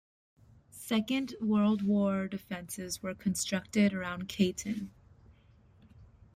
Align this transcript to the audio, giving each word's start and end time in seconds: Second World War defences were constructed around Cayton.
Second 0.71 1.35
World 1.39 1.83
War 1.83 2.27
defences 2.27 3.03
were 3.03 3.13
constructed 3.13 3.93
around 3.93 4.27
Cayton. 4.27 4.91